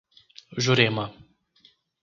[0.65, 1.05] Jurema